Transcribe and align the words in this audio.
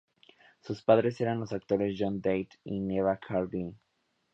Sus 0.61 0.81
padres 0.81 1.21
eran 1.21 1.39
los 1.39 1.53
actores 1.53 1.95
John 1.95 2.23
Tate 2.23 2.49
y 2.63 2.79
Neva 2.79 3.17
Carr 3.19 3.47
Glyn. 3.47 3.77